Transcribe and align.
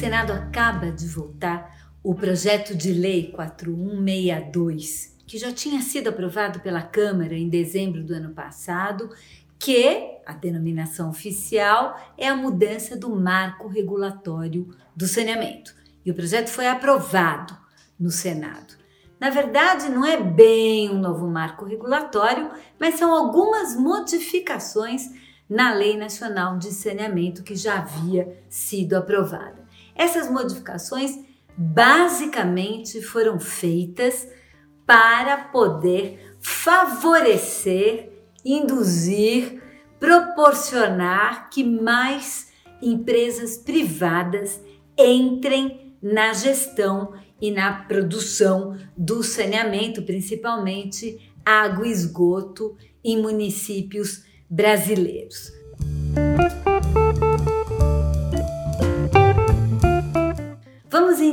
Senado 0.00 0.32
acaba 0.32 0.90
de 0.90 1.06
votar 1.06 1.92
o 2.02 2.14
projeto 2.14 2.74
de 2.74 2.90
lei 2.90 3.30
4162, 3.32 5.14
que 5.26 5.36
já 5.36 5.52
tinha 5.52 5.82
sido 5.82 6.08
aprovado 6.08 6.60
pela 6.60 6.80
Câmara 6.80 7.34
em 7.34 7.50
dezembro 7.50 8.02
do 8.02 8.14
ano 8.14 8.30
passado, 8.30 9.10
que 9.58 10.16
a 10.24 10.32
denominação 10.32 11.10
oficial 11.10 12.00
é 12.16 12.26
a 12.26 12.34
mudança 12.34 12.96
do 12.96 13.14
marco 13.14 13.68
regulatório 13.68 14.74
do 14.96 15.06
saneamento. 15.06 15.74
E 16.02 16.10
o 16.10 16.14
projeto 16.14 16.48
foi 16.48 16.66
aprovado 16.66 17.54
no 17.98 18.10
Senado. 18.10 18.72
Na 19.20 19.28
verdade, 19.28 19.90
não 19.90 20.06
é 20.06 20.18
bem 20.18 20.88
um 20.88 20.98
novo 20.98 21.28
marco 21.28 21.66
regulatório, 21.66 22.50
mas 22.78 22.94
são 22.94 23.14
algumas 23.14 23.76
modificações 23.76 25.10
na 25.46 25.74
Lei 25.74 25.98
Nacional 25.98 26.56
de 26.56 26.72
Saneamento 26.72 27.42
que 27.42 27.54
já 27.54 27.80
havia 27.80 28.42
sido 28.48 28.94
aprovada. 28.94 29.68
Essas 30.00 30.30
modificações 30.30 31.10
basicamente 31.54 33.02
foram 33.02 33.38
feitas 33.38 34.26
para 34.86 35.36
poder 35.36 36.36
favorecer, 36.40 38.10
induzir, 38.42 39.62
proporcionar 39.98 41.50
que 41.50 41.62
mais 41.62 42.50
empresas 42.80 43.58
privadas 43.58 44.58
entrem 44.96 45.94
na 46.02 46.32
gestão 46.32 47.12
e 47.38 47.50
na 47.50 47.70
produção 47.82 48.78
do 48.96 49.22
saneamento, 49.22 50.00
principalmente 50.00 51.30
água 51.44 51.86
e 51.86 51.90
esgoto 51.90 52.74
em 53.04 53.20
municípios 53.20 54.24
brasileiros. 54.48 55.52
Vamos 56.14 57.49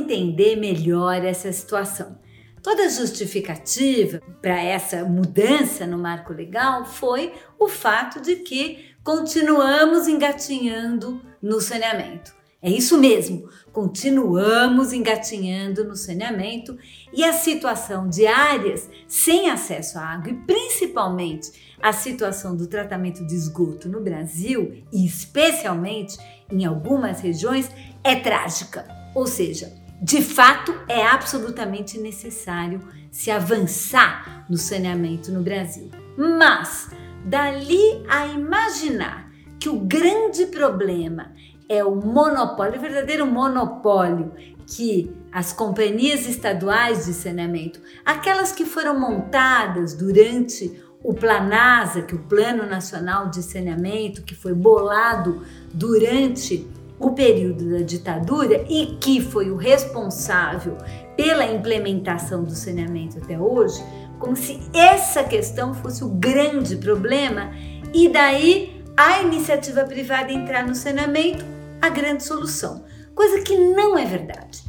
entender 0.08 0.56
melhor 0.56 1.22
essa 1.24 1.52
situação. 1.52 2.18
Toda 2.62 2.88
justificativa 2.88 4.20
para 4.40 4.60
essa 4.60 5.04
mudança 5.04 5.86
no 5.86 5.98
marco 5.98 6.32
legal 6.32 6.84
foi 6.86 7.32
o 7.58 7.68
fato 7.68 8.20
de 8.20 8.36
que 8.36 8.94
continuamos 9.04 10.08
engatinhando 10.08 11.20
no 11.42 11.60
saneamento. 11.60 12.36
É 12.60 12.68
isso 12.68 12.98
mesmo, 12.98 13.48
continuamos 13.72 14.92
engatinhando 14.92 15.84
no 15.84 15.94
saneamento 15.94 16.76
e 17.12 17.22
a 17.22 17.32
situação 17.32 18.08
de 18.08 18.26
áreas 18.26 18.90
sem 19.06 19.48
acesso 19.48 19.96
à 19.96 20.02
água 20.02 20.32
e 20.32 20.34
principalmente 20.34 21.52
a 21.80 21.92
situação 21.92 22.56
do 22.56 22.66
tratamento 22.66 23.24
de 23.24 23.34
esgoto 23.34 23.88
no 23.88 24.00
Brasil 24.00 24.82
e 24.92 25.06
especialmente 25.06 26.18
em 26.50 26.64
algumas 26.64 27.20
regiões 27.20 27.70
é 28.02 28.16
trágica. 28.16 28.88
Ou 29.14 29.26
seja, 29.26 29.72
de 30.00 30.22
fato 30.22 30.74
é 30.88 31.04
absolutamente 31.04 31.98
necessário 31.98 32.80
se 33.10 33.30
avançar 33.30 34.46
no 34.48 34.56
saneamento 34.56 35.32
no 35.32 35.42
Brasil. 35.42 35.90
Mas 36.16 36.90
dali 37.24 38.04
a 38.08 38.26
imaginar 38.26 39.30
que 39.58 39.68
o 39.68 39.80
grande 39.80 40.46
problema 40.46 41.32
é 41.68 41.84
o 41.84 41.96
monopólio, 41.96 42.78
o 42.78 42.80
verdadeiro 42.80 43.26
monopólio 43.26 44.32
que 44.66 45.10
as 45.32 45.52
companhias 45.52 46.26
estaduais 46.26 47.06
de 47.06 47.14
saneamento, 47.14 47.80
aquelas 48.04 48.52
que 48.52 48.64
foram 48.64 48.98
montadas 48.98 49.94
durante 49.94 50.80
o 51.02 51.14
Planasa, 51.14 52.02
que 52.02 52.14
é 52.14 52.18
o 52.18 52.22
Plano 52.22 52.66
Nacional 52.66 53.30
de 53.30 53.42
Saneamento, 53.42 54.22
que 54.22 54.34
foi 54.34 54.52
bolado 54.52 55.42
durante 55.72 56.66
o 56.98 57.12
período 57.12 57.70
da 57.70 57.78
ditadura 57.78 58.64
e 58.68 58.96
que 59.00 59.20
foi 59.20 59.50
o 59.50 59.56
responsável 59.56 60.76
pela 61.16 61.44
implementação 61.46 62.44
do 62.44 62.54
saneamento 62.54 63.18
até 63.18 63.38
hoje, 63.38 63.82
como 64.18 64.36
se 64.36 64.60
essa 64.72 65.22
questão 65.22 65.74
fosse 65.74 66.02
o 66.02 66.08
grande 66.08 66.76
problema 66.76 67.50
e 67.92 68.08
daí 68.08 68.82
a 68.96 69.22
iniciativa 69.22 69.84
privada 69.84 70.32
entrar 70.32 70.66
no 70.66 70.74
saneamento 70.74 71.44
a 71.80 71.88
grande 71.88 72.24
solução, 72.24 72.84
coisa 73.14 73.40
que 73.42 73.56
não 73.56 73.96
é 73.96 74.04
verdade. 74.04 74.66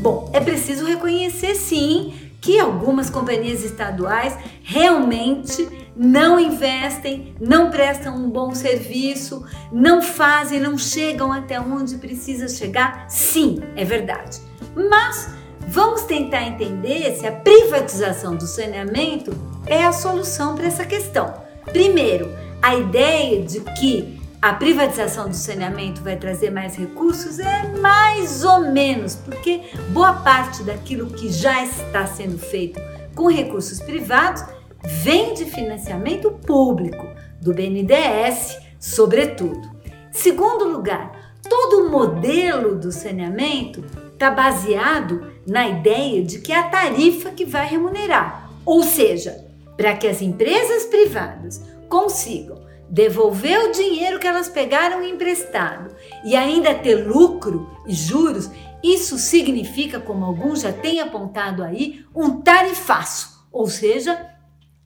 Bom, 0.00 0.30
é 0.32 0.40
preciso 0.40 0.84
reconhecer 0.84 1.54
sim 1.54 2.14
que 2.40 2.58
algumas 2.58 3.10
companhias 3.10 3.64
estaduais 3.64 4.36
realmente 4.62 5.68
não 5.98 6.38
investem, 6.38 7.34
não 7.40 7.70
prestam 7.70 8.14
um 8.14 8.30
bom 8.30 8.54
serviço, 8.54 9.44
não 9.72 10.00
fazem, 10.00 10.60
não 10.60 10.78
chegam 10.78 11.32
até 11.32 11.60
onde 11.60 11.96
precisa 11.96 12.48
chegar. 12.48 13.10
Sim, 13.10 13.60
é 13.74 13.84
verdade. 13.84 14.38
Mas 14.76 15.30
vamos 15.66 16.02
tentar 16.02 16.44
entender 16.44 17.16
se 17.16 17.26
a 17.26 17.32
privatização 17.32 18.36
do 18.36 18.46
saneamento 18.46 19.32
é 19.66 19.84
a 19.84 19.92
solução 19.92 20.54
para 20.54 20.66
essa 20.66 20.84
questão. 20.84 21.34
Primeiro, 21.64 22.30
a 22.62 22.76
ideia 22.76 23.42
de 23.42 23.60
que 23.60 24.18
a 24.40 24.52
privatização 24.52 25.28
do 25.28 25.34
saneamento 25.34 26.00
vai 26.00 26.16
trazer 26.16 26.50
mais 26.50 26.76
recursos 26.76 27.40
é 27.40 27.76
mais 27.80 28.44
ou 28.44 28.70
menos, 28.70 29.16
porque 29.16 29.62
boa 29.90 30.12
parte 30.12 30.62
daquilo 30.62 31.06
que 31.06 31.28
já 31.28 31.64
está 31.64 32.06
sendo 32.06 32.38
feito 32.38 32.80
com 33.16 33.26
recursos 33.26 33.80
privados 33.80 34.44
vem 34.84 35.34
de 35.34 35.44
financiamento 35.44 36.30
público, 36.30 37.06
do 37.40 37.54
BNDES, 37.54 38.58
sobretudo. 38.78 39.70
Segundo 40.10 40.68
lugar, 40.68 41.36
todo 41.48 41.86
o 41.86 41.90
modelo 41.90 42.76
do 42.76 42.90
saneamento 42.90 43.84
está 44.12 44.30
baseado 44.30 45.32
na 45.46 45.68
ideia 45.68 46.22
de 46.22 46.40
que 46.40 46.52
é 46.52 46.58
a 46.58 46.68
tarifa 46.68 47.30
que 47.30 47.44
vai 47.44 47.66
remunerar, 47.66 48.50
ou 48.64 48.82
seja, 48.82 49.46
para 49.76 49.96
que 49.96 50.08
as 50.08 50.20
empresas 50.20 50.84
privadas 50.86 51.62
consigam 51.88 52.66
devolver 52.90 53.58
o 53.60 53.72
dinheiro 53.72 54.18
que 54.18 54.26
elas 54.26 54.48
pegaram 54.48 55.04
emprestado 55.04 55.94
e 56.24 56.34
ainda 56.34 56.74
ter 56.74 57.06
lucro 57.06 57.68
e 57.86 57.94
juros, 57.94 58.50
isso 58.82 59.18
significa, 59.18 60.00
como 60.00 60.24
alguns 60.24 60.62
já 60.62 60.72
têm 60.72 61.00
apontado 61.00 61.62
aí, 61.62 62.04
um 62.14 62.40
tarifaço, 62.40 63.46
ou 63.52 63.68
seja, 63.68 64.37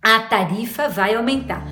a 0.02 0.18
tarifa 0.18 0.88
vai 0.88 1.14
aumentar. 1.14 1.64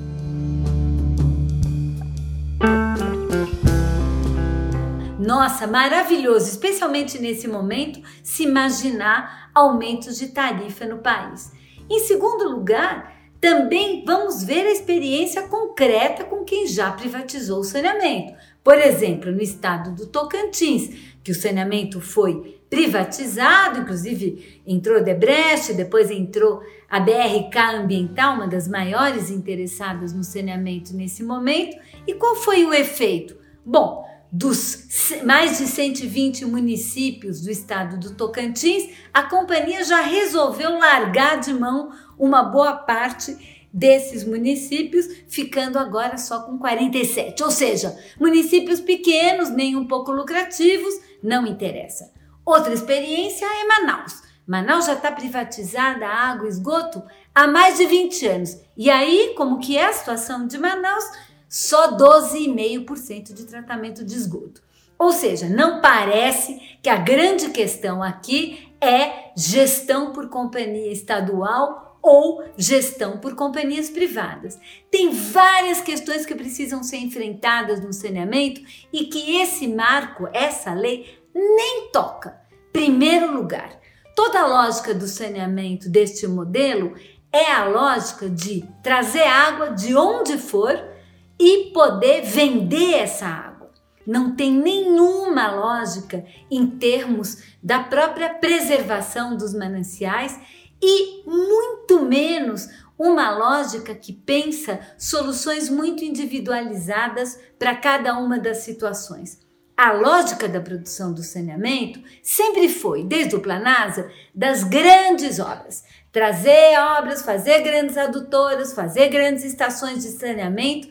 Nossa, 5.19 5.67
maravilhoso, 5.67 6.49
especialmente 6.49 7.19
nesse 7.19 7.45
momento, 7.45 8.01
se 8.23 8.43
imaginar 8.43 9.51
aumentos 9.53 10.17
de 10.17 10.29
tarifa 10.29 10.85
no 10.85 10.99
país. 10.99 11.51
Em 11.89 11.99
segundo 11.99 12.49
lugar, 12.49 13.13
também 13.41 14.05
vamos 14.05 14.43
ver 14.43 14.65
a 14.65 14.71
experiência 14.71 15.43
concreta 15.49 16.23
com 16.23 16.45
quem 16.45 16.65
já 16.67 16.89
privatizou 16.91 17.59
o 17.59 17.65
saneamento. 17.65 18.33
Por 18.63 18.77
exemplo, 18.77 19.31
no 19.31 19.41
estado 19.41 19.91
do 19.91 20.05
Tocantins, 20.05 20.89
que 21.23 21.31
o 21.31 21.35
saneamento 21.35 21.99
foi 21.99 22.61
privatizado, 22.69 23.81
inclusive 23.81 24.61
entrou 24.65 25.03
Debrecht, 25.03 25.73
depois 25.73 26.09
entrou 26.09 26.61
a 26.89 26.99
BRK 26.99 27.57
Ambiental, 27.75 28.35
uma 28.35 28.47
das 28.47 28.67
maiores 28.67 29.29
interessadas 29.29 30.13
no 30.13 30.23
saneamento 30.23 30.95
nesse 30.95 31.23
momento. 31.23 31.77
E 32.07 32.13
qual 32.13 32.35
foi 32.35 32.65
o 32.65 32.73
efeito? 32.73 33.35
Bom, 33.65 34.05
dos 34.31 34.87
mais 35.25 35.57
de 35.57 35.67
120 35.67 36.45
municípios 36.45 37.41
do 37.41 37.51
estado 37.51 37.97
do 37.97 38.15
Tocantins, 38.15 38.89
a 39.13 39.23
companhia 39.23 39.83
já 39.83 40.01
resolveu 40.01 40.77
largar 40.77 41.39
de 41.39 41.53
mão 41.53 41.91
uma 42.17 42.43
boa 42.43 42.73
parte 42.75 43.60
desses 43.73 44.23
municípios, 44.23 45.07
ficando 45.27 45.79
agora 45.79 46.17
só 46.17 46.41
com 46.41 46.57
47. 46.57 47.43
Ou 47.43 47.51
seja, 47.51 47.97
municípios 48.19 48.81
pequenos, 48.81 49.49
nem 49.49 49.75
um 49.75 49.87
pouco 49.87 50.11
lucrativos, 50.11 50.93
não 51.23 51.45
interessa. 51.45 52.11
Outra 52.45 52.73
experiência 52.73 53.45
é 53.45 53.67
Manaus. 53.67 54.21
Manaus 54.45 54.85
já 54.85 54.93
está 54.93 55.11
privatizada 55.11 56.05
a 56.05 56.31
água 56.31 56.47
e 56.47 56.49
esgoto 56.49 57.01
há 57.33 57.47
mais 57.47 57.77
de 57.77 57.85
20 57.85 58.27
anos. 58.27 58.57
E 58.75 58.89
aí, 58.89 59.33
como 59.37 59.59
que 59.59 59.77
é 59.77 59.85
a 59.85 59.93
situação 59.93 60.47
de 60.47 60.57
Manaus? 60.57 61.05
só 61.51 61.97
12,5% 61.97 63.33
de 63.33 63.43
tratamento 63.43 64.05
de 64.05 64.15
esgoto. 64.15 64.63
Ou 64.97 65.11
seja, 65.11 65.49
não 65.49 65.81
parece 65.81 66.77
que 66.81 66.89
a 66.89 66.95
grande 66.95 67.49
questão 67.49 68.01
aqui 68.01 68.73
é 68.79 69.31
gestão 69.35 70.13
por 70.13 70.29
companhia 70.29 70.93
estadual 70.93 71.90
ou 72.01 72.43
gestão 72.57 73.17
por 73.17 73.35
companhias 73.35 73.89
privadas. 73.89 74.59
Tem 74.89 75.11
várias 75.11 75.81
questões 75.81 76.25
que 76.25 76.35
precisam 76.35 76.83
ser 76.83 76.97
enfrentadas 76.97 77.81
no 77.81 77.93
saneamento 77.93 78.61
e 78.91 79.05
que 79.05 79.37
esse 79.37 79.67
marco, 79.67 80.27
essa 80.33 80.73
lei, 80.73 81.19
nem 81.33 81.89
toca. 81.91 82.41
Primeiro 82.73 83.33
lugar, 83.33 83.79
toda 84.15 84.39
a 84.39 84.47
lógica 84.47 84.93
do 84.93 85.07
saneamento 85.07 85.89
deste 85.89 86.27
modelo 86.27 86.95
é 87.31 87.51
a 87.51 87.65
lógica 87.65 88.29
de 88.29 88.65
trazer 88.83 89.23
água 89.23 89.71
de 89.71 89.95
onde 89.95 90.37
for 90.37 90.91
e 91.39 91.71
poder 91.73 92.23
vender 92.23 92.95
essa 92.95 93.25
água. 93.25 93.71
Não 94.05 94.35
tem 94.35 94.51
nenhuma 94.51 95.51
lógica 95.51 96.25
em 96.49 96.67
termos 96.67 97.43
da 97.63 97.79
própria 97.79 98.33
preservação 98.33 99.37
dos 99.37 99.53
mananciais 99.53 100.37
e 100.81 101.23
muito 101.25 102.03
menos 102.03 102.67
uma 102.97 103.31
lógica 103.31 103.95
que 103.95 104.13
pensa 104.13 104.79
soluções 104.97 105.69
muito 105.69 106.03
individualizadas 106.03 107.39
para 107.57 107.75
cada 107.75 108.17
uma 108.17 108.37
das 108.39 108.57
situações. 108.57 109.39
A 109.75 109.93
lógica 109.93 110.47
da 110.47 110.61
produção 110.61 111.11
do 111.11 111.23
saneamento 111.23 111.99
sempre 112.21 112.69
foi, 112.69 113.03
desde 113.03 113.35
o 113.35 113.41
Planasa, 113.41 114.11
das 114.33 114.63
grandes 114.63 115.39
obras. 115.39 115.83
Trazer 116.11 116.77
obras, 116.99 117.23
fazer 117.23 117.61
grandes 117.61 117.97
adutoras, 117.97 118.73
fazer 118.73 119.09
grandes 119.09 119.43
estações 119.43 120.03
de 120.03 120.09
saneamento, 120.09 120.87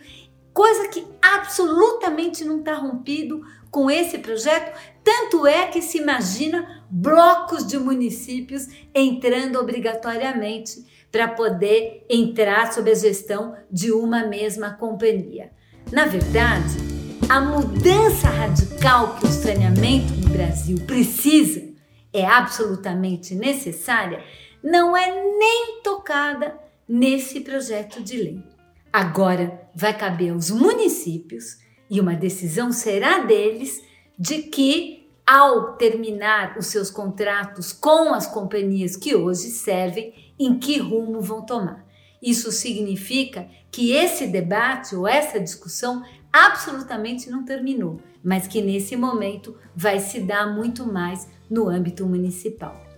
coisa 0.53 0.89
que 0.89 1.07
absolutamente 1.23 2.45
não 2.45 2.59
está 2.59 2.75
rompido 2.75 3.41
com 3.71 3.89
esse 3.89 4.19
projeto. 4.19 4.77
Tanto 5.03 5.47
é 5.47 5.67
que 5.67 5.81
se 5.81 5.99
imagina 5.99 6.85
blocos 6.91 7.67
de 7.67 7.79
municípios 7.79 8.67
entrando 8.95 9.59
obrigatoriamente 9.59 10.85
para 11.11 11.29
poder 11.29 12.05
entrar 12.09 12.73
sob 12.73 12.91
a 12.91 12.95
gestão 12.95 13.57
de 13.71 13.91
uma 13.91 14.25
mesma 14.25 14.71
companhia. 14.75 15.51
Na 15.91 16.07
verdade, 16.07 16.77
a 17.29 17.41
mudança 17.41 18.29
radical 18.29 19.17
que 19.17 19.27
o 19.27 19.31
saneamento 19.31 20.13
no 20.15 20.31
Brasil 20.31 20.77
precisa, 20.87 21.63
é 22.13 22.27
absolutamente 22.27 23.35
necessária, 23.35 24.23
não 24.63 24.97
é 24.97 25.11
nem 25.39 25.81
tocada 25.83 26.59
nesse 26.89 27.41
projeto 27.41 28.03
de 28.03 28.17
lei. 28.17 28.43
Agora 28.93 29.69
vai 29.75 29.97
caber 29.97 30.33
aos 30.33 30.51
municípios, 30.51 31.59
e 31.89 32.01
uma 32.01 32.15
decisão 32.15 32.73
será 32.73 33.19
deles, 33.19 33.81
de 34.21 34.43
que, 34.43 35.09
ao 35.27 35.79
terminar 35.79 36.59
os 36.59 36.67
seus 36.67 36.91
contratos 36.91 37.73
com 37.73 38.13
as 38.13 38.27
companhias 38.27 38.95
que 38.95 39.17
hoje 39.17 39.49
servem, 39.49 40.13
em 40.39 40.59
que 40.59 40.77
rumo 40.77 41.23
vão 41.23 41.41
tomar. 41.41 41.87
Isso 42.21 42.53
significa 42.53 43.49
que 43.71 43.93
esse 43.93 44.27
debate 44.27 44.95
ou 44.95 45.09
essa 45.09 45.41
discussão 45.41 46.05
absolutamente 46.31 47.31
não 47.31 47.47
terminou, 47.47 47.99
mas 48.23 48.47
que 48.47 48.61
nesse 48.61 48.95
momento 48.95 49.57
vai 49.75 49.99
se 49.99 50.21
dar 50.21 50.55
muito 50.55 50.85
mais 50.85 51.27
no 51.49 51.67
âmbito 51.67 52.05
municipal. 52.05 52.90